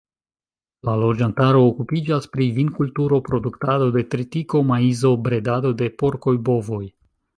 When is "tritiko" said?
4.15-4.63